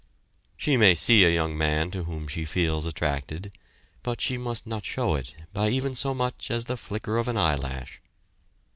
[0.57, 3.51] She may see a young man to whom she feels attracted,
[4.01, 7.37] but she must not show it by even so much as the flicker of an
[7.37, 8.01] eyelash.